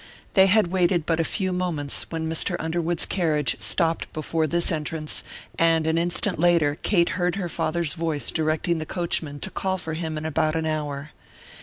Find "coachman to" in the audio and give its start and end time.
8.87-9.51